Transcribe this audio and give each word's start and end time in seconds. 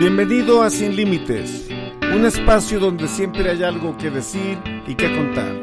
Bienvenido 0.00 0.62
a 0.62 0.70
Sin 0.70 0.96
Límites, 0.96 1.68
un 2.14 2.24
espacio 2.24 2.80
donde 2.80 3.06
siempre 3.06 3.50
hay 3.50 3.62
algo 3.62 3.98
que 3.98 4.08
decir 4.10 4.58
y 4.86 4.94
que 4.94 5.14
contar. 5.14 5.54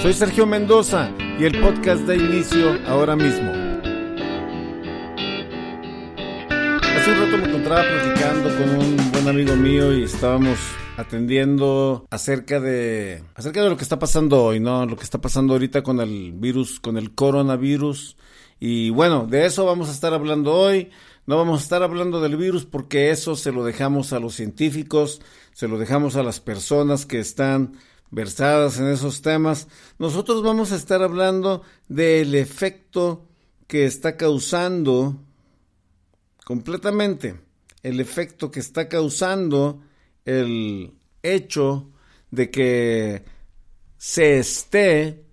Soy 0.00 0.14
Sergio 0.14 0.46
Mendoza 0.46 1.10
y 1.38 1.44
el 1.44 1.60
podcast 1.60 2.00
da 2.06 2.14
inicio 2.14 2.78
ahora 2.86 3.16
mismo. 3.16 3.52
Hace 6.80 7.10
un 7.10 7.20
rato 7.20 7.36
me 7.36 7.48
encontraba 7.48 7.82
platicando 7.82 8.56
con 8.56 8.70
un 8.78 9.12
buen 9.12 9.28
amigo 9.28 9.56
mío 9.56 9.92
y 9.92 10.04
estábamos 10.04 10.58
atendiendo 10.96 12.06
acerca 12.08 12.60
de 12.60 13.22
acerca 13.34 13.62
de 13.62 13.68
lo 13.68 13.76
que 13.76 13.82
está 13.82 13.98
pasando 13.98 14.42
hoy, 14.42 14.58
¿no? 14.58 14.86
Lo 14.86 14.96
que 14.96 15.04
está 15.04 15.20
pasando 15.20 15.52
ahorita 15.52 15.82
con 15.82 16.00
el 16.00 16.32
virus, 16.32 16.80
con 16.80 16.96
el 16.96 17.14
coronavirus. 17.14 18.16
Y 18.58 18.88
bueno, 18.88 19.26
de 19.26 19.44
eso 19.44 19.66
vamos 19.66 19.90
a 19.90 19.92
estar 19.92 20.14
hablando 20.14 20.54
hoy. 20.54 20.88
No 21.24 21.36
vamos 21.36 21.60
a 21.60 21.62
estar 21.62 21.82
hablando 21.82 22.20
del 22.20 22.36
virus 22.36 22.64
porque 22.64 23.10
eso 23.10 23.36
se 23.36 23.52
lo 23.52 23.64
dejamos 23.64 24.12
a 24.12 24.18
los 24.18 24.34
científicos, 24.34 25.20
se 25.52 25.68
lo 25.68 25.78
dejamos 25.78 26.16
a 26.16 26.24
las 26.24 26.40
personas 26.40 27.06
que 27.06 27.20
están 27.20 27.78
versadas 28.10 28.78
en 28.78 28.88
esos 28.88 29.22
temas. 29.22 29.68
Nosotros 29.98 30.42
vamos 30.42 30.72
a 30.72 30.76
estar 30.76 31.02
hablando 31.02 31.62
del 31.88 32.34
efecto 32.34 33.28
que 33.68 33.84
está 33.84 34.16
causando 34.16 35.22
completamente, 36.44 37.40
el 37.82 38.00
efecto 38.00 38.50
que 38.50 38.60
está 38.60 38.88
causando 38.88 39.80
el 40.24 40.92
hecho 41.22 41.90
de 42.30 42.50
que 42.50 43.24
se 43.96 44.38
esté 44.38 45.24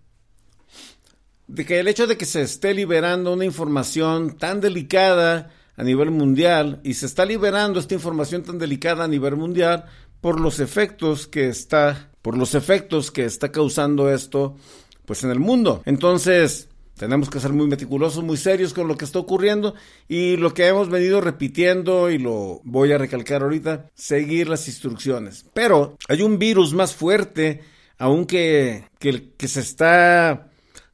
de 1.48 1.66
que 1.66 1.80
el 1.80 1.88
hecho 1.88 2.06
de 2.06 2.16
que 2.16 2.26
se 2.26 2.44
esté 2.44 2.76
liberando 2.76 3.34
una 3.34 3.44
información 3.44 4.38
tan 4.38 4.62
delicada 4.62 5.52
a 5.80 5.84
nivel 5.84 6.12
mundial 6.12 6.82
y 6.84 6.96
se 6.96 7.06
está 7.06 7.24
liberando 7.24 7.80
esta 7.80 7.94
información 7.94 8.44
tan 8.44 8.60
delicada 8.60 9.06
a 9.06 9.08
nivel 9.08 9.38
mundial 9.38 9.86
por 10.20 10.42
los 10.42 10.60
efectos 10.60 11.26
que 11.26 11.48
está 11.48 12.12
por 12.22 12.38
los 12.38 12.54
efectos 12.54 13.12
que 13.12 13.24
está 13.24 13.50
causando 13.50 14.12
esto 14.12 14.58
pues 15.06 15.24
en 15.24 15.32
el 15.32 15.40
mundo. 15.40 15.82
Entonces, 15.86 16.68
tenemos 16.98 17.30
que 17.30 17.40
ser 17.40 17.54
muy 17.54 17.66
meticulosos, 17.68 18.26
muy 18.26 18.36
serios 18.36 18.74
con 18.74 18.90
lo 18.90 18.98
que 18.98 19.06
está 19.06 19.20
ocurriendo 19.20 19.74
y 20.10 20.36
lo 20.36 20.54
que 20.54 20.68
hemos 20.68 20.90
venido 20.90 21.22
repitiendo 21.22 22.10
y 22.12 22.18
lo 22.18 22.60
voy 22.66 22.92
a 22.92 22.98
recalcar 22.98 23.42
ahorita, 23.42 23.90
seguir 23.96 24.50
las 24.50 24.68
instrucciones. 24.68 25.46
Pero 25.54 25.98
hay 26.10 26.22
un 26.24 26.38
virus 26.38 26.74
más 26.74 26.94
fuerte, 26.94 27.62
aunque 27.98 28.84
que, 29.00 29.32
que 29.38 29.48
se 29.48 29.62
está 29.62 30.49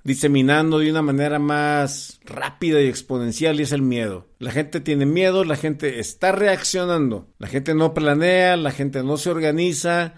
diseminando 0.06 0.78
de 0.78 0.92
una 0.92 1.02
manera 1.02 1.40
más 1.40 2.20
rápida 2.24 2.80
y 2.80 2.88
exponencial 2.88 3.60
y 3.60 3.64
es 3.64 3.72
el 3.72 3.82
miedo. 3.82 4.28
La 4.38 4.52
gente 4.52 4.80
tiene 4.80 5.08
miedo, 5.08 5.44
la 5.44 5.56
gente 5.56 6.00
está 6.00 6.32
reaccionando, 6.32 7.28
la 7.40 7.48
gente 7.48 7.74
no 7.74 7.96
planea, 7.96 8.56
la 8.56 8.70
gente 8.70 9.02
no 9.02 9.18
se 9.18 9.32
organiza, 9.32 10.14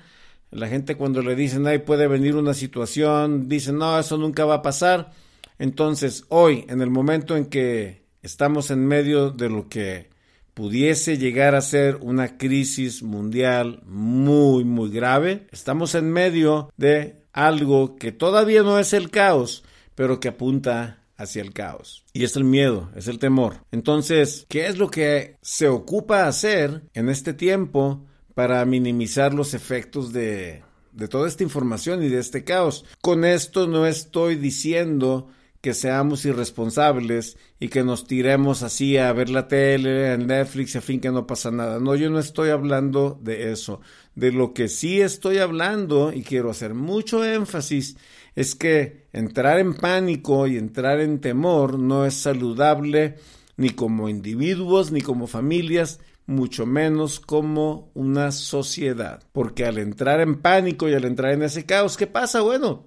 la 0.51 0.67
gente 0.67 0.95
cuando 0.95 1.21
le 1.21 1.37
dicen, 1.37 1.65
ahí 1.65 1.79
puede 1.79 2.07
venir 2.07 2.35
una 2.35 2.53
situación, 2.53 3.47
dicen, 3.47 3.77
no, 3.77 3.97
eso 3.97 4.17
nunca 4.17 4.43
va 4.43 4.55
a 4.55 4.61
pasar. 4.61 5.11
Entonces, 5.57 6.25
hoy, 6.27 6.65
en 6.67 6.81
el 6.81 6.89
momento 6.89 7.37
en 7.37 7.45
que 7.45 8.03
estamos 8.21 8.71
en 8.71 8.85
medio 8.85 9.31
de 9.31 9.47
lo 9.47 9.69
que 9.69 10.09
pudiese 10.53 11.17
llegar 11.17 11.55
a 11.55 11.61
ser 11.61 11.95
una 12.01 12.37
crisis 12.37 13.03
mundial 13.03 13.83
muy, 13.85 14.65
muy 14.65 14.89
grave, 14.89 15.47
estamos 15.53 15.95
en 15.95 16.11
medio 16.11 16.73
de 16.75 17.21
algo 17.31 17.95
que 17.95 18.11
todavía 18.11 18.63
no 18.63 18.79
es 18.79 18.91
el 18.91 19.09
caos, 19.11 19.63
pero 19.97 20.19
que 20.19 20.27
apunta 20.27 20.99
hacia 21.17 21.41
el 21.41 21.53
caos. 21.53 22.05
Y 22.13 22.23
es 22.23 22.35
el 22.35 22.43
miedo, 22.43 22.91
es 22.95 23.07
el 23.07 23.17
temor. 23.17 23.63
Entonces, 23.71 24.45
¿qué 24.47 24.67
es 24.67 24.77
lo 24.77 24.91
que 24.91 25.37
se 25.41 25.67
ocupa 25.67 26.27
hacer 26.27 26.83
en 26.93 27.09
este 27.09 27.33
tiempo 27.33 28.05
para 28.35 28.63
minimizar 28.65 29.33
los 29.33 29.55
efectos 29.55 30.13
de, 30.13 30.61
de 30.91 31.07
toda 31.07 31.27
esta 31.27 31.41
información 31.41 32.03
y 32.03 32.09
de 32.09 32.19
este 32.19 32.43
caos? 32.43 32.85
Con 33.01 33.25
esto 33.25 33.65
no 33.65 33.87
estoy 33.87 34.35
diciendo 34.35 35.29
que 35.61 35.73
seamos 35.73 36.25
irresponsables 36.25 37.35
y 37.59 37.69
que 37.69 37.83
nos 37.83 38.05
tiremos 38.05 38.61
así 38.61 38.97
a 38.97 39.11
ver 39.13 39.31
la 39.31 39.47
tele, 39.47 40.13
en 40.13 40.27
Netflix, 40.27 40.75
a 40.75 40.81
fin 40.81 40.99
que 40.99 41.09
no 41.09 41.25
pasa 41.25 41.49
nada. 41.49 41.79
No, 41.79 41.95
yo 41.95 42.11
no 42.11 42.19
estoy 42.19 42.51
hablando 42.51 43.19
de 43.23 43.51
eso. 43.51 43.81
De 44.13 44.31
lo 44.31 44.53
que 44.53 44.67
sí 44.67 45.01
estoy 45.01 45.39
hablando, 45.39 46.13
y 46.13 46.21
quiero 46.21 46.51
hacer 46.51 46.75
mucho 46.75 47.25
énfasis, 47.25 47.97
es 48.37 48.53
que 48.53 49.07
entrar 49.13 49.57
en 49.57 49.73
pánico 49.73 50.45
y 50.45 50.57
entrar 50.57 50.99
en 50.99 51.19
temor 51.21 51.79
no 51.79 52.05
es 52.05 52.13
saludable 52.13 53.15
ni 53.55 53.71
como 53.71 54.09
individuos 54.09 54.91
ni 54.91 55.01
como 55.01 55.25
familias, 55.25 55.99
mucho 56.27 56.67
menos 56.67 57.19
como 57.19 57.89
una 57.95 58.31
sociedad. 58.31 59.23
Porque 59.31 59.65
al 59.65 59.79
entrar 59.79 60.21
en 60.21 60.39
pánico 60.39 60.87
y 60.87 60.93
al 60.93 61.05
entrar 61.05 61.33
en 61.33 61.41
ese 61.41 61.65
caos, 61.65 61.97
¿qué 61.97 62.05
pasa? 62.05 62.41
Bueno, 62.41 62.85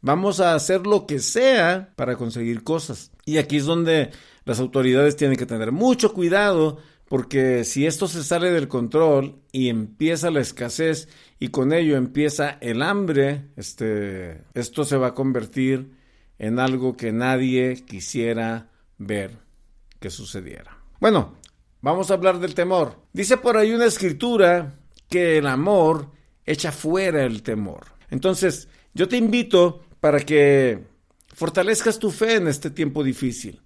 vamos 0.00 0.40
a 0.40 0.54
hacer 0.54 0.86
lo 0.86 1.06
que 1.06 1.18
sea 1.18 1.92
para 1.94 2.16
conseguir 2.16 2.64
cosas. 2.64 3.10
Y 3.26 3.36
aquí 3.36 3.58
es 3.58 3.66
donde 3.66 4.12
las 4.46 4.60
autoridades 4.60 5.14
tienen 5.14 5.36
que 5.36 5.44
tener 5.44 5.72
mucho 5.72 6.14
cuidado 6.14 6.78
porque 7.08 7.64
si 7.64 7.86
esto 7.86 8.08
se 8.08 8.24
sale 8.24 8.50
del 8.50 8.68
control 8.68 9.40
y 9.52 9.68
empieza 9.68 10.30
la 10.30 10.40
escasez 10.40 11.08
y 11.38 11.48
con 11.48 11.72
ello 11.72 11.96
empieza 11.96 12.58
el 12.60 12.82
hambre, 12.82 13.46
este, 13.56 14.42
esto 14.54 14.84
se 14.84 14.96
va 14.96 15.08
a 15.08 15.14
convertir 15.14 15.92
en 16.38 16.58
algo 16.58 16.96
que 16.96 17.12
nadie 17.12 17.84
quisiera 17.86 18.70
ver 18.98 19.38
que 20.00 20.10
sucediera. 20.10 20.78
Bueno, 20.98 21.34
vamos 21.80 22.10
a 22.10 22.14
hablar 22.14 22.40
del 22.40 22.54
temor. 22.54 23.00
Dice 23.12 23.36
por 23.36 23.56
ahí 23.56 23.72
una 23.72 23.86
escritura 23.86 24.80
que 25.08 25.38
el 25.38 25.46
amor 25.46 26.10
echa 26.44 26.72
fuera 26.72 27.24
el 27.24 27.42
temor. 27.42 27.86
Entonces, 28.10 28.68
yo 28.94 29.06
te 29.06 29.16
invito 29.16 29.84
para 30.00 30.20
que 30.20 30.84
fortalezcas 31.34 31.98
tu 31.98 32.10
fe 32.10 32.36
en 32.36 32.48
este 32.48 32.70
tiempo 32.70 33.04
difícil 33.04 33.62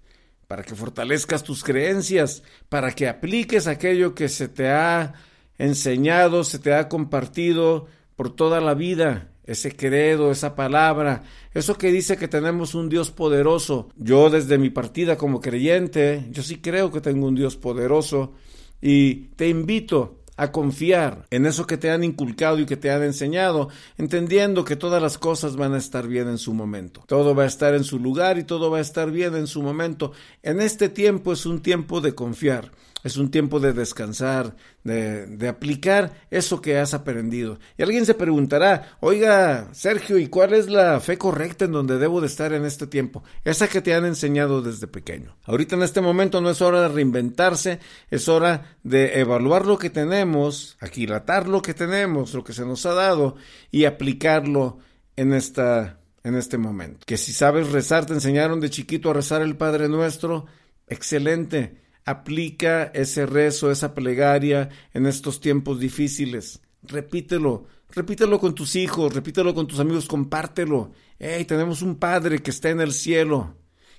para 0.51 0.63
que 0.63 0.75
fortalezcas 0.75 1.45
tus 1.45 1.63
creencias, 1.63 2.43
para 2.67 2.91
que 2.91 3.07
apliques 3.07 3.67
aquello 3.67 4.13
que 4.13 4.27
se 4.27 4.49
te 4.49 4.67
ha 4.67 5.13
enseñado, 5.57 6.43
se 6.43 6.59
te 6.59 6.73
ha 6.73 6.89
compartido 6.89 7.87
por 8.17 8.35
toda 8.35 8.59
la 8.59 8.73
vida, 8.73 9.31
ese 9.45 9.73
credo, 9.73 10.29
esa 10.29 10.53
palabra, 10.53 11.23
eso 11.53 11.77
que 11.77 11.89
dice 11.89 12.17
que 12.17 12.27
tenemos 12.27 12.75
un 12.75 12.89
Dios 12.89 13.11
poderoso. 13.11 13.87
Yo 13.95 14.29
desde 14.29 14.57
mi 14.57 14.69
partida 14.69 15.17
como 15.17 15.39
creyente, 15.39 16.27
yo 16.31 16.43
sí 16.43 16.57
creo 16.57 16.91
que 16.91 16.99
tengo 16.99 17.27
un 17.27 17.35
Dios 17.35 17.55
poderoso 17.55 18.33
y 18.81 19.27
te 19.37 19.47
invito 19.47 20.20
a 20.37 20.51
confiar 20.51 21.25
en 21.29 21.45
eso 21.45 21.67
que 21.67 21.77
te 21.77 21.91
han 21.91 22.03
inculcado 22.03 22.59
y 22.59 22.65
que 22.65 22.77
te 22.77 22.91
han 22.91 23.03
enseñado, 23.03 23.69
entendiendo 23.97 24.63
que 24.63 24.75
todas 24.75 25.01
las 25.01 25.17
cosas 25.17 25.55
van 25.55 25.73
a 25.73 25.77
estar 25.77 26.07
bien 26.07 26.27
en 26.27 26.37
su 26.37 26.53
momento. 26.53 27.03
Todo 27.07 27.35
va 27.35 27.43
a 27.43 27.47
estar 27.47 27.75
en 27.75 27.83
su 27.83 27.99
lugar 27.99 28.37
y 28.37 28.43
todo 28.43 28.71
va 28.71 28.79
a 28.79 28.81
estar 28.81 29.11
bien 29.11 29.35
en 29.35 29.47
su 29.47 29.61
momento. 29.61 30.13
En 30.43 30.61
este 30.61 30.89
tiempo 30.89 31.33
es 31.33 31.45
un 31.45 31.61
tiempo 31.61 32.01
de 32.01 32.15
confiar. 32.15 32.71
Es 33.03 33.17
un 33.17 33.31
tiempo 33.31 33.59
de 33.59 33.73
descansar, 33.73 34.55
de, 34.83 35.47
aplicar 35.47 36.13
eso 36.29 36.61
que 36.61 36.77
has 36.77 36.93
aprendido. 36.93 37.59
Y 37.77 37.83
alguien 37.83 38.05
se 38.05 38.13
preguntará, 38.13 38.97
oiga, 38.99 39.69
Sergio, 39.73 40.17
¿y 40.17 40.27
cuál 40.27 40.53
es 40.53 40.69
la 40.69 40.99
fe 40.99 41.17
correcta 41.17 41.65
en 41.65 41.71
donde 41.71 41.97
debo 41.97 42.21
de 42.21 42.27
estar 42.27 42.53
en 42.53 42.65
este 42.65 42.87
tiempo? 42.87 43.23
Esa 43.43 43.67
que 43.67 43.81
te 43.81 43.93
han 43.95 44.05
enseñado 44.05 44.61
desde 44.61 44.87
pequeño. 44.87 45.35
Ahorita 45.45 45.75
en 45.75 45.83
este 45.83 46.01
momento 46.01 46.41
no 46.41 46.49
es 46.49 46.61
hora 46.61 46.81
de 46.81 46.89
reinventarse, 46.89 47.79
es 48.09 48.29
hora 48.29 48.75
de 48.83 49.19
evaluar 49.19 49.65
lo 49.65 49.77
que 49.77 49.89
tenemos, 49.89 50.77
aquilatar 50.79 51.47
lo 51.47 51.61
que 51.61 51.73
tenemos, 51.73 52.33
lo 52.33 52.43
que 52.43 52.53
se 52.53 52.65
nos 52.65 52.85
ha 52.85 52.93
dado 52.93 53.35
y 53.71 53.85
aplicarlo 53.85 54.77
en 55.15 55.33
esta 55.33 55.97
en 56.23 56.35
este 56.35 56.59
momento. 56.59 56.99
Que 57.05 57.17
si 57.17 57.33
sabes 57.33 57.71
rezar, 57.71 58.05
te 58.05 58.13
enseñaron 58.13 58.59
de 58.59 58.69
chiquito 58.69 59.09
a 59.09 59.13
rezar 59.13 59.41
el 59.41 59.57
Padre 59.57 59.89
Nuestro, 59.89 60.45
excelente 60.87 61.80
Aplica 62.05 62.85
ese 62.93 63.25
rezo, 63.25 63.71
esa 63.71 63.93
plegaria 63.93 64.69
en 64.93 65.05
estos 65.05 65.39
tiempos 65.39 65.79
difíciles. 65.79 66.61
Repítelo, 66.83 67.67
repítelo 67.89 68.39
con 68.39 68.55
tus 68.55 68.75
hijos, 68.75 69.13
repítelo 69.13 69.53
con 69.53 69.67
tus 69.67 69.79
amigos, 69.79 70.07
compártelo. 70.07 70.91
Hey, 71.19 71.45
tenemos 71.45 71.81
un 71.81 71.95
Padre 71.95 72.39
que 72.39 72.51
está 72.51 72.69
en 72.69 72.81
el 72.81 72.91
cielo, 72.91 73.55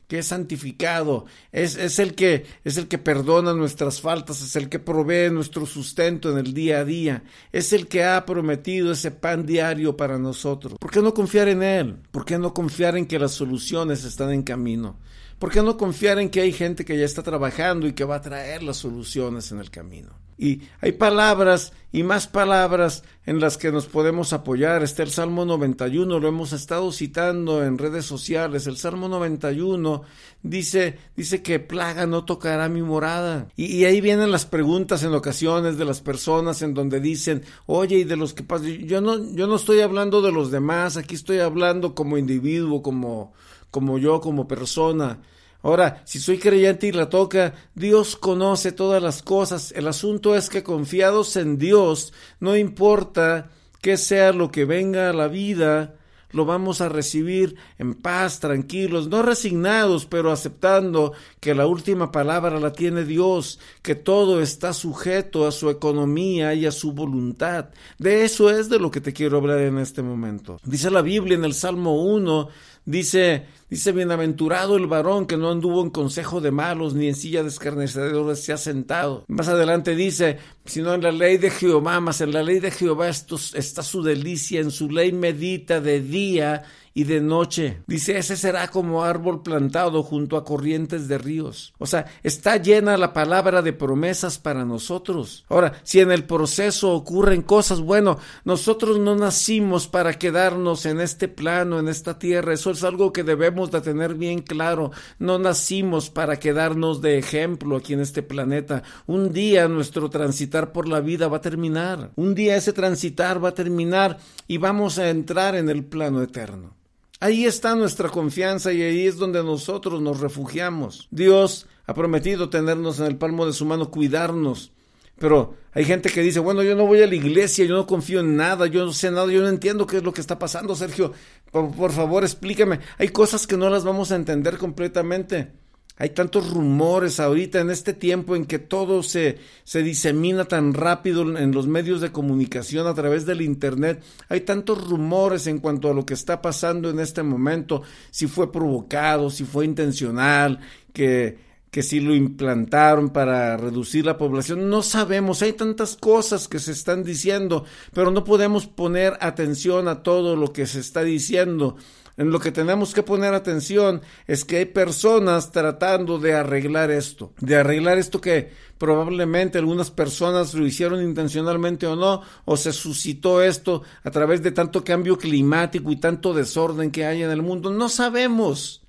que 0.08 0.19
es 0.19 0.26
santificado, 0.26 1.26
es, 1.52 1.76
es, 1.76 1.99
el 1.99 2.14
que, 2.14 2.44
es 2.64 2.76
el 2.76 2.88
que 2.88 2.99
perdona 2.99 3.54
nuestras 3.54 4.00
faltas, 4.00 4.43
es 4.43 4.56
el 4.56 4.69
que 4.69 4.78
provee 4.78 5.31
nuestro 5.31 5.64
sustento 5.66 6.31
en 6.31 6.38
el 6.38 6.52
día 6.52 6.81
a 6.81 6.84
día, 6.84 7.25
es 7.50 7.72
el 7.72 7.88
que 7.88 8.04
ha 8.04 8.26
prometido 8.26 8.93
ese 8.93 9.10
pan 9.10 9.46
diario 9.46 9.96
para 9.96 10.19
nosotros. 10.19 10.75
¿Por 10.78 10.90
qué 10.90 11.00
no 11.00 11.14
confiar 11.14 11.49
en 11.49 11.62
Él? 11.62 11.96
¿Por 12.10 12.25
qué 12.25 12.38
no 12.38 12.52
confiar 12.52 12.96
en 12.96 13.06
que 13.06 13.19
las 13.19 13.32
soluciones 13.32 14.04
están 14.04 14.32
en 14.32 14.43
camino? 14.43 14.99
¿Por 15.38 15.50
qué 15.50 15.62
no 15.62 15.76
confiar 15.76 16.19
en 16.19 16.31
que 16.31 16.40
hay 16.40 16.52
gente 16.52 16.84
que 16.84 16.96
ya 16.96 17.04
está 17.04 17.22
trabajando 17.22 17.87
y 17.87 17.94
que 17.94 18.04
va 18.04 18.16
a 18.16 18.20
traer 18.20 18.62
las 18.62 18.76
soluciones 18.76 19.50
en 19.50 19.58
el 19.58 19.70
camino? 19.70 20.10
Y 20.42 20.62
hay 20.80 20.90
palabras 20.90 21.72
y 21.92 22.02
más 22.02 22.26
palabras 22.26 23.04
en 23.26 23.38
las 23.38 23.56
que 23.56 23.70
nos 23.70 23.86
podemos 23.86 24.32
apoyar. 24.32 24.82
Está 24.82 25.04
el 25.04 25.12
Salmo 25.12 25.44
91, 25.44 26.18
lo 26.18 26.26
hemos 26.26 26.52
estado 26.52 26.90
citando 26.90 27.62
en 27.62 27.78
redes 27.78 28.06
sociales. 28.06 28.66
El 28.66 28.76
Salmo 28.76 29.08
91 29.08 30.02
dice, 30.42 30.98
dice 31.14 31.42
que 31.42 31.60
plaga 31.60 32.08
no 32.08 32.24
tocará 32.24 32.68
mi 32.68 32.82
morada. 32.82 33.46
Y, 33.54 33.84
ahí 33.84 34.00
vienen 34.00 34.32
las 34.32 34.44
preguntas 34.44 35.04
en 35.04 35.14
ocasiones 35.14 35.78
de 35.78 35.84
las 35.84 36.00
personas 36.00 36.60
en 36.62 36.74
donde 36.74 36.98
dicen, 36.98 37.44
oye, 37.66 37.98
y 37.98 38.04
de 38.04 38.16
los 38.16 38.34
que 38.34 38.42
pasan, 38.42 38.66
yo 38.78 39.00
no, 39.00 39.32
yo 39.34 39.46
no 39.46 39.54
estoy 39.54 39.78
hablando 39.78 40.22
de 40.22 40.32
los 40.32 40.50
demás, 40.50 40.96
aquí 40.96 41.14
estoy 41.14 41.38
hablando 41.38 41.94
como 41.94 42.18
individuo, 42.18 42.82
como, 42.82 43.32
como 43.70 43.96
yo, 43.96 44.20
como 44.20 44.48
persona. 44.48 45.20
Ahora, 45.62 46.03
si 46.05 46.19
soy 46.19 46.38
creyente 46.38 46.88
y 46.88 46.93
la 46.93 47.09
toca, 47.09 47.55
Dios 47.75 48.17
conoce 48.17 48.73
todas 48.73 49.03
las 49.03 49.23
cosas. 49.23 49.73
El 49.76 49.87
asunto 49.87 50.35
es 50.37 50.49
que 50.49 50.62
confiados 50.62 51.37
en 51.37 51.56
Dios, 51.56 52.12
no 52.41 52.56
importa 52.56 53.50
qué 53.81 53.97
sea 53.97 54.32
lo 54.32 54.50
que 54.50 54.64
venga 54.64 55.11
a 55.11 55.12
la 55.12 55.29
vida, 55.29 55.94
lo 56.32 56.47
vamos 56.47 56.81
a 56.81 56.88
recibir 56.88 57.56
en 57.79 57.94
paz, 57.94 58.41
tranquilos, 58.41 59.09
no 59.09 59.23
resignados, 59.23 60.06
pero 60.06 60.32
aceptando 60.32 61.12
que 61.41 61.55
la 61.55 61.67
última 61.67 62.11
palabra 62.11 62.59
la 62.59 62.73
tiene 62.73 63.05
Dios, 63.05 63.61
que 63.82 63.94
todo 63.94 64.41
está 64.41 64.73
sujeto 64.73 65.47
a 65.47 65.53
su 65.53 65.69
economía 65.70 66.55
y 66.55 66.67
a 66.67 66.73
su 66.73 66.93
voluntad. 66.93 67.69
De 67.99 68.25
eso 68.25 68.50
es 68.50 68.69
de 68.69 68.79
lo 68.79 68.91
que 68.91 69.03
te 69.03 69.12
quiero 69.12 69.37
hablar 69.37 69.59
en 69.61 69.79
este 69.79 70.03
momento. 70.03 70.59
Dice 70.64 70.91
la 70.91 71.03
Biblia 71.03 71.37
en 71.37 71.44
el 71.44 71.55
Salmo 71.55 72.03
1, 72.03 72.49
Dice, 72.85 73.47
dice, 73.72 73.92
bienaventurado 73.92 74.76
el 74.76 74.86
varón 74.86 75.24
que 75.24 75.38
no 75.38 75.50
anduvo 75.50 75.82
en 75.82 75.88
consejo 75.88 76.42
de 76.42 76.50
malos, 76.50 76.92
ni 76.92 77.08
en 77.08 77.14
silla 77.14 77.42
de 77.42 77.48
escarnecedores 77.48 78.44
se 78.44 78.52
ha 78.52 78.58
sentado. 78.58 79.24
Más 79.28 79.48
adelante 79.48 79.96
dice, 79.96 80.36
sino 80.66 80.92
en 80.92 81.02
la 81.02 81.10
ley 81.10 81.38
de 81.38 81.48
Jehová, 81.48 81.98
más 81.98 82.20
en 82.20 82.34
la 82.34 82.42
ley 82.42 82.60
de 82.60 82.70
Jehová 82.70 83.08
está 83.08 83.82
su 83.82 84.02
delicia, 84.02 84.60
en 84.60 84.70
su 84.70 84.90
ley 84.90 85.12
medita 85.12 85.80
de 85.80 86.02
día 86.02 86.64
y 86.94 87.04
de 87.04 87.20
noche. 87.20 87.82
Dice, 87.86 88.19
ese 88.19 88.36
será 88.36 88.69
como 88.69 89.04
árbol 89.04 89.42
plantado 89.42 90.02
junto 90.02 90.36
a 90.36 90.44
corrientes 90.44 91.08
de 91.08 91.18
ríos. 91.18 91.72
O 91.78 91.86
sea, 91.86 92.06
está 92.22 92.56
llena 92.56 92.96
la 92.96 93.12
palabra 93.12 93.62
de 93.62 93.72
promesas 93.72 94.38
para 94.38 94.64
nosotros. 94.64 95.44
Ahora, 95.48 95.80
si 95.84 96.00
en 96.00 96.12
el 96.12 96.25
proceso 96.25 96.92
ocurren 96.92 97.42
cosas, 97.42 97.80
bueno, 97.80 98.18
nosotros 98.44 98.98
no 98.98 99.16
nacimos 99.16 99.88
para 99.88 100.14
quedarnos 100.14 100.86
en 100.86 101.00
este 101.00 101.28
plano, 101.28 101.78
en 101.78 101.88
esta 101.88 102.18
tierra. 102.18 102.52
Eso 102.52 102.70
es 102.70 102.84
algo 102.84 103.12
que 103.12 103.25
debemos 103.25 103.62
de 103.70 103.81
tener 103.81 104.14
bien 104.14 104.41
claro. 104.41 104.91
No 105.19 105.38
nacimos 105.38 106.11
para 106.11 106.38
quedarnos 106.38 107.00
de 107.00 107.19
ejemplo 107.19 107.76
aquí 107.76 107.93
en 107.93 108.00
este 108.00 108.23
planeta. 108.23 108.82
Un 109.06 109.32
día 109.32 109.69
nuestro 109.69 110.11
transitar 110.11 110.73
por 110.73 110.88
la 110.88 111.00
vida 111.00 111.29
va 111.29 111.37
a 111.38 111.43
terminar. 111.43 112.11
Un 112.17 112.35
día 112.35 112.56
ese 112.56 112.73
transitar 112.73 113.43
va 113.43 113.50
a 113.50 113.55
terminar 113.55 114.19
y 114.49 114.59
vamos 114.59 114.99
a 114.99 115.11
entrar 115.11 115.55
en 115.55 115.69
el 115.69 115.85
plano 115.85 116.23
eterno. 116.23 116.75
Ahí 117.20 117.44
está 117.44 117.76
nuestra 117.76 118.09
confianza 118.09 118.73
y 118.73 118.82
ahí 118.82 119.06
es 119.06 119.17
donde 119.17 119.44
nosotros 119.44 120.00
nos 120.00 120.19
refugiamos. 120.19 121.06
Dios 121.12 121.67
ha 121.87 121.94
prometido 121.94 122.50
tenernos 122.50 122.99
en 122.99 123.06
el 123.06 123.17
palmo 123.17 123.47
de 123.47 123.53
su 123.53 123.64
mano, 123.64 123.91
cuidarnos. 123.91 124.73
Pero 125.19 125.55
hay 125.73 125.85
gente 125.85 126.11
que 126.11 126.20
dice, 126.20 126.41
bueno, 126.41 126.64
yo 126.64 126.75
no 126.75 126.85
voy 126.85 127.00
a 127.00 127.06
la 127.06 127.14
iglesia, 127.14 127.64
yo 127.64 127.76
no 127.76 127.87
confío 127.87 128.19
en 128.19 128.35
nada, 128.35 128.67
yo 128.67 128.85
no 128.85 128.93
sé 128.93 129.11
nada, 129.12 129.31
yo 129.31 129.41
no 129.41 129.49
entiendo 129.49 129.87
qué 129.87 129.99
es 129.99 130.03
lo 130.03 130.12
que 130.12 130.20
está 130.20 130.37
pasando, 130.37 130.75
Sergio. 130.75 131.12
Por, 131.52 131.93
favor, 131.93 132.25
explícame. 132.25 132.81
Hay 132.96 133.08
cosas 133.08 133.46
que 133.46 133.58
no 133.58 133.69
las 133.69 133.84
vamos 133.84 134.10
a 134.10 134.16
entender 134.16 134.56
completamente. 134.56 135.52
Hay 135.99 136.08
tantos 136.08 136.50
rumores 136.50 137.20
ahorita 137.20 137.60
en 137.60 137.70
este 137.70 137.93
tiempo 137.93 138.34
en 138.34 138.46
que 138.46 138.58
todo 138.58 139.02
se, 139.02 139.38
se 139.62 139.82
disemina 139.82 140.46
tan 140.46 140.72
rápido 140.72 141.37
en 141.37 141.52
los 141.52 141.66
medios 141.66 142.00
de 142.00 142.10
comunicación 142.10 142.87
a 142.87 142.94
través 142.94 143.26
del 143.26 143.43
Internet. 143.43 144.02
Hay 144.31 144.40
tantos 144.40 144.88
rumores 144.88 145.46
en 145.46 145.58
cuanto 145.58 145.90
a 145.90 145.94
lo 145.94 146.06
que 146.06 146.14
está 146.14 146.40
pasando 146.40 146.88
en 146.88 146.99
este 146.99 147.22
momento, 147.22 147.82
si 148.10 148.26
fue 148.26 148.50
provocado, 148.50 149.28
si 149.28 149.44
fue 149.44 149.66
intencional, 149.66 150.58
que, 150.94 151.51
que 151.72 151.82
si 151.82 152.00
lo 152.00 152.14
implantaron 152.14 153.10
para 153.10 153.56
reducir 153.56 154.04
la 154.06 154.19
población. 154.19 154.69
No 154.69 154.82
sabemos, 154.82 155.42
hay 155.42 155.54
tantas 155.54 155.96
cosas 155.96 156.46
que 156.46 156.58
se 156.60 156.70
están 156.70 157.02
diciendo, 157.02 157.64
pero 157.94 158.12
no 158.12 158.22
podemos 158.22 158.66
poner 158.66 159.16
atención 159.20 159.88
a 159.88 160.04
todo 160.04 160.36
lo 160.36 160.52
que 160.52 160.66
se 160.66 160.78
está 160.78 161.02
diciendo 161.02 161.76
en 162.16 162.30
lo 162.30 162.40
que 162.40 162.52
tenemos 162.52 162.92
que 162.92 163.02
poner 163.02 163.34
atención 163.34 164.02
es 164.26 164.44
que 164.44 164.58
hay 164.58 164.66
personas 164.66 165.50
tratando 165.50 166.19
de 166.19 166.34
arreglar 166.34 166.90
esto, 166.90 167.32
de 167.40 167.56
arreglar 167.56 167.98
esto 167.98 168.20
que 168.20 168.50
probablemente 168.78 169.58
algunas 169.58 169.90
personas 169.90 170.54
lo 170.54 170.66
hicieron 170.66 171.02
intencionalmente 171.02 171.86
o 171.86 171.96
no, 171.96 172.22
o 172.44 172.56
se 172.56 172.72
suscitó 172.72 173.42
esto 173.42 173.82
a 174.04 174.10
través 174.10 174.42
de 174.42 174.52
tanto 174.52 174.84
cambio 174.84 175.16
climático 175.16 175.90
y 175.90 175.96
tanto 175.96 176.34
desorden 176.34 176.90
que 176.90 177.06
hay 177.06 177.22
en 177.22 177.30
el 177.30 177.42
mundo. 177.42 177.70
No 177.70 177.88
sabemos. 177.88 178.81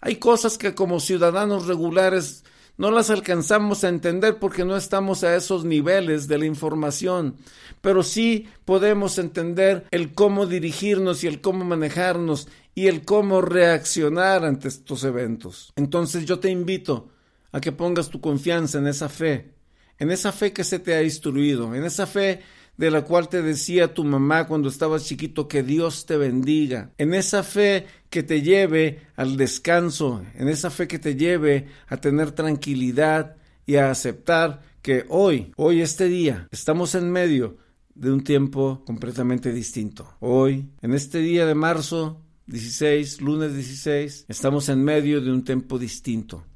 Hay 0.00 0.16
cosas 0.16 0.58
que 0.58 0.74
como 0.74 1.00
ciudadanos 1.00 1.66
regulares 1.66 2.44
no 2.80 2.90
las 2.90 3.10
alcanzamos 3.10 3.84
a 3.84 3.90
entender 3.90 4.38
porque 4.38 4.64
no 4.64 4.74
estamos 4.74 5.22
a 5.22 5.36
esos 5.36 5.66
niveles 5.66 6.28
de 6.28 6.38
la 6.38 6.46
información, 6.46 7.36
pero 7.82 8.02
sí 8.02 8.48
podemos 8.64 9.18
entender 9.18 9.84
el 9.90 10.14
cómo 10.14 10.46
dirigirnos 10.46 11.22
y 11.22 11.26
el 11.26 11.42
cómo 11.42 11.64
manejarnos 11.66 12.48
y 12.74 12.86
el 12.86 13.04
cómo 13.04 13.42
reaccionar 13.42 14.46
ante 14.46 14.68
estos 14.68 15.04
eventos. 15.04 15.74
Entonces 15.76 16.24
yo 16.24 16.38
te 16.38 16.48
invito 16.48 17.10
a 17.52 17.60
que 17.60 17.72
pongas 17.72 18.08
tu 18.08 18.22
confianza 18.22 18.78
en 18.78 18.86
esa 18.86 19.10
fe, 19.10 19.52
en 19.98 20.10
esa 20.10 20.32
fe 20.32 20.54
que 20.54 20.64
se 20.64 20.78
te 20.78 20.94
ha 20.94 21.02
instruido, 21.02 21.74
en 21.74 21.84
esa 21.84 22.06
fe 22.06 22.40
de 22.80 22.90
la 22.90 23.04
cual 23.04 23.28
te 23.28 23.42
decía 23.42 23.92
tu 23.92 24.04
mamá 24.04 24.46
cuando 24.46 24.70
estabas 24.70 25.04
chiquito 25.04 25.46
que 25.46 25.62
Dios 25.62 26.06
te 26.06 26.16
bendiga, 26.16 26.94
en 26.96 27.12
esa 27.12 27.42
fe 27.42 27.84
que 28.08 28.22
te 28.22 28.40
lleve 28.40 29.02
al 29.16 29.36
descanso, 29.36 30.24
en 30.34 30.48
esa 30.48 30.70
fe 30.70 30.88
que 30.88 30.98
te 30.98 31.14
lleve 31.14 31.66
a 31.88 31.98
tener 31.98 32.32
tranquilidad 32.32 33.36
y 33.66 33.76
a 33.76 33.90
aceptar 33.90 34.62
que 34.80 35.04
hoy, 35.10 35.52
hoy 35.56 35.82
este 35.82 36.06
día, 36.06 36.48
estamos 36.50 36.94
en 36.94 37.12
medio 37.12 37.58
de 37.94 38.12
un 38.12 38.24
tiempo 38.24 38.82
completamente 38.86 39.52
distinto. 39.52 40.16
Hoy, 40.18 40.70
en 40.80 40.94
este 40.94 41.18
día 41.18 41.44
de 41.44 41.54
marzo 41.54 42.22
16, 42.46 43.20
lunes 43.20 43.52
16, 43.52 44.24
estamos 44.26 44.70
en 44.70 44.82
medio 44.82 45.20
de 45.20 45.30
un 45.30 45.44
tiempo 45.44 45.78
distinto. 45.78 46.46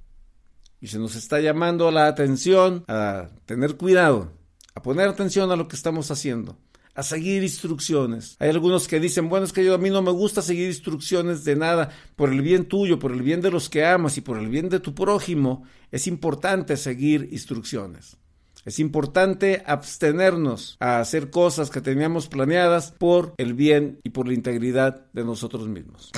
Y 0.81 0.87
se 0.87 0.99
nos 0.99 1.17
está 1.17 1.41
llamando 1.41 1.91
la 1.91 2.07
atención 2.07 2.83
a 2.89 3.29
tener 3.45 3.77
cuidado 3.77 4.33
a 4.75 4.83
poner 4.83 5.09
atención 5.09 5.51
a 5.51 5.57
lo 5.57 5.69
que 5.69 5.77
estamos 5.77 6.11
haciendo, 6.11 6.59
a 6.95 7.03
seguir 7.03 7.43
instrucciones. 7.43 8.37
Hay 8.39 8.51
algunos 8.51 8.89
que 8.89 9.01
dicen, 9.01 9.29
bueno, 9.29 9.47
es 9.47 9.53
que 9.53 9.65
yo 9.65 9.75
a 9.75 9.79
mí 9.79 9.91
no 9.91 10.03
me 10.03 10.11
gusta 10.11 10.43
seguir 10.43 10.69
instrucciones 10.69 11.45
de 11.45 11.57
nada, 11.57 11.91
por 12.17 12.33
el 12.33 12.43
bien 12.43 12.67
tuyo, 12.67 12.99
por 12.99 13.13
el 13.13 13.23
bien 13.23 13.41
de 13.41 13.51
los 13.51 13.69
que 13.69 13.85
amas 13.85 14.17
y 14.17 14.21
por 14.21 14.39
el 14.39 14.49
bien 14.49 14.69
de 14.69 14.81
tu 14.81 14.95
prójimo, 14.95 15.65
es 15.91 16.07
importante 16.07 16.77
seguir 16.77 17.29
instrucciones. 17.33 18.17
Es 18.65 18.79
importante 18.79 19.63
abstenernos 19.67 20.77
a 20.81 20.99
hacer 20.99 21.29
cosas 21.29 21.69
que 21.69 21.83
teníamos 21.83 22.29
planeadas 22.29 22.93
por 22.93 23.35
el 23.37 23.53
bien 23.53 24.01
y 24.05 24.11
por 24.11 24.27
la 24.27 24.33
integridad 24.33 25.07
de 25.13 25.25
nosotros 25.25 25.69
mismos. 25.69 26.11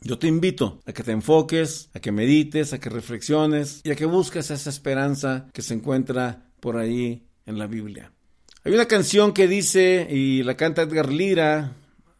Yo 0.00 0.16
te 0.16 0.28
invito 0.28 0.80
a 0.86 0.92
que 0.92 1.02
te 1.02 1.10
enfoques, 1.10 1.90
a 1.92 1.98
que 1.98 2.12
medites, 2.12 2.72
a 2.72 2.78
que 2.78 2.88
reflexiones 2.88 3.80
y 3.82 3.90
a 3.90 3.96
que 3.96 4.06
busques 4.06 4.50
esa 4.52 4.70
esperanza 4.70 5.48
que 5.52 5.60
se 5.60 5.74
encuentra 5.74 6.46
por 6.60 6.76
ahí 6.76 7.27
en 7.48 7.58
la 7.58 7.66
Biblia. 7.66 8.12
Hay 8.62 8.72
una 8.72 8.86
canción 8.86 9.32
que 9.32 9.48
dice, 9.48 10.06
y 10.10 10.42
la 10.42 10.56
canta 10.56 10.82
Edgar 10.82 11.10
Lira, 11.10 11.72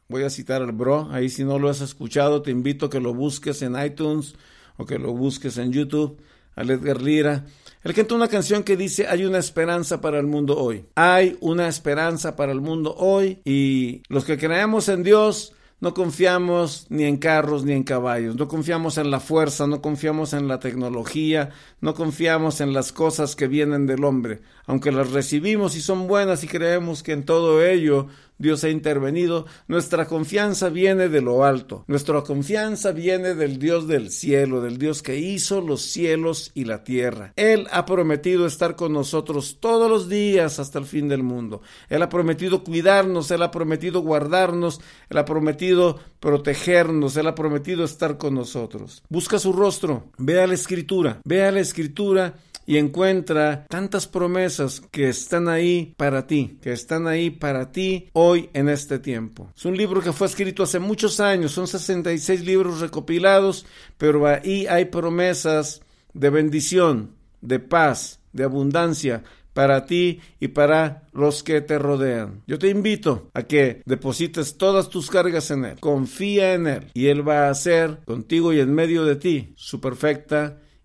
voy 0.09 0.25
a 0.25 0.31
citar 0.31 0.63
al 0.63 0.73
bro, 0.73 1.09
ahí 1.13 1.29
si 1.29 1.45
no 1.45 1.59
lo 1.59 1.69
has 1.69 1.83
escuchado, 1.83 2.43
te 2.43 2.51
invito 2.51 2.87
a 2.87 2.91
que 2.91 2.99
lo 2.99 3.15
busques 3.15 3.61
en 3.63 3.81
iTunes 3.81 4.35
o 4.79 4.87
que 4.87 4.99
lo 4.99 5.13
busques 5.13 5.59
en 5.59 5.71
YouTube, 5.71 6.19
al 6.57 6.71
Edgar 6.71 7.03
Lira. 7.03 7.45
Él 7.85 7.95
canta 7.95 8.15
una 8.15 8.29
canción 8.29 8.63
que 8.65 8.77
dice, 8.77 9.07
hay 9.07 9.25
una 9.25 9.39
esperanza 9.39 10.01
para 10.01 10.19
el 10.19 10.27
mundo 10.27 10.59
hoy. 10.59 10.87
Hay 10.95 11.37
una 11.41 11.69
esperanza 11.69 12.35
para 12.35 12.51
el 12.51 12.61
mundo 12.61 12.95
hoy 12.97 13.41
y 13.45 14.03
los 14.09 14.25
que 14.25 14.39
creemos 14.39 14.89
en 14.89 15.03
Dios 15.03 15.53
no 15.81 15.95
confiamos 15.95 16.87
ni 16.89 17.05
en 17.05 17.19
carros 17.19 17.65
ni 17.65 17.73
en 17.73 17.85
caballos, 17.85 18.37
no 18.37 18.49
confiamos 18.49 18.99
en 18.99 19.11
la 19.11 19.21
fuerza, 19.21 19.67
no 19.67 19.81
confiamos 19.81 20.33
en 20.33 20.49
la 20.49 20.59
tecnología, 20.59 21.51
no 21.81 21.95
confiamos 21.95 22.61
en 22.61 22.73
las 22.73 22.93
cosas 22.93 23.37
que 23.37 23.47
vienen 23.47 23.87
del 23.87 24.05
hombre, 24.05 24.41
aunque 24.67 24.91
las 24.91 25.13
recibimos 25.13 25.77
y 25.77 25.81
son 25.81 26.09
buenas 26.09 26.43
y 26.43 26.49
creemos 26.49 27.03
que 27.03 27.13
en 27.13 27.25
todo 27.25 27.65
ello 27.65 28.09
Dios 28.39 28.65
ha 28.65 28.71
intervenido. 28.71 29.47
Nuestra 29.67 30.07
confianza 30.07 30.69
viene 30.69 31.09
de 31.09 31.21
lo 31.21 31.45
alto. 31.45 31.85
Nuestra 31.89 32.23
confianza 32.23 32.93
viene 32.93 33.35
del 33.35 33.59
Dios 33.59 33.87
del 33.87 34.11
cielo, 34.11 34.61
del 34.61 34.79
Dios 34.79 35.03
que 35.03 35.19
hizo 35.19 35.61
los 35.61 35.83
cielos 35.83 36.51
y 36.55 36.65
la 36.65 36.85
tierra. 36.85 37.33
Él 37.37 37.67
ha 37.71 37.85
prometido 37.85 38.47
estar 38.47 38.77
con 38.77 38.93
nosotros 38.93 39.59
todos 39.61 39.91
los 39.91 40.09
días 40.09 40.59
hasta 40.59 40.79
el 40.79 40.85
fin 40.85 41.09
del 41.09 41.23
mundo. 41.23 41.63
Él 41.89 42.03
ha 42.03 42.09
prometido 42.09 42.65
cuidarnos, 42.65 43.31
Él 43.31 43.43
ha 43.43 43.51
prometido 43.51 44.01
guardarnos, 44.01 44.81
Él 45.11 45.19
ha 45.19 45.25
prometido 45.25 45.99
protegernos, 46.21 47.17
Él 47.17 47.27
ha 47.27 47.35
prometido 47.35 47.85
estar 47.85 48.19
con 48.19 48.35
nosotros. 48.35 49.03
Busca 49.09 49.39
su 49.39 49.53
rostro, 49.53 50.11
vea 50.19 50.47
la 50.47 50.55
escritura, 50.55 51.21
vea 51.25 51.51
la 51.51 51.61
escritura 51.61 52.35
y 52.69 52.77
encuentra 52.77 53.65
tantas 53.67 54.07
promesas 54.07 54.83
que 54.91 55.09
están 55.09 55.49
ahí 55.49 55.95
para 55.97 56.27
ti, 56.27 56.59
que 56.61 56.71
están 56.71 57.07
ahí 57.07 57.31
para 57.31 57.73
ti 57.73 58.11
hoy 58.13 58.51
en 58.53 58.69
este 58.69 58.99
tiempo. 58.99 59.51
Es 59.57 59.65
un 59.65 59.75
libro 59.75 60.03
que 60.03 60.13
fue 60.13 60.27
escrito 60.27 60.65
hace 60.65 60.79
muchos 60.79 61.19
años, 61.19 61.53
son 61.53 61.67
66 61.67 62.45
libros 62.45 62.81
recopilados, 62.81 63.65
pero 63.97 64.27
ahí 64.27 64.67
hay 64.67 64.85
promesas 64.85 65.81
de 66.13 66.29
bendición, 66.29 67.15
de 67.41 67.59
paz, 67.59 68.21
de 68.35 68.45
abundancia 68.45 69.23
para 69.55 69.87
ti 69.87 70.21
y 70.39 70.49
para 70.49 71.09
los 71.15 71.43
que 71.43 71.63
te 71.63 71.79
rodean. 71.79 72.43
Yo 72.47 72.59
te 72.59 72.69
invito 72.69 73.31
a 73.33 73.45
que 73.45 73.81
deposites 73.87 74.59
todas 74.59 74.91
tus 74.91 75.09
cargas 75.09 75.51
en 75.51 75.65
Él. 75.65 75.81
Confía 75.81 76.53
en 76.53 76.67
Él 76.67 76.91
y 76.93 77.07
Él 77.07 77.27
va 77.27 77.47
a 77.47 77.51
hacer 77.51 78.01
contigo 78.05 78.53
y 78.53 78.61
en 78.61 78.75
medio 78.75 79.07
de 79.07 79.17
ti 79.17 79.55
su 79.57 79.81
perfecta 79.81 80.59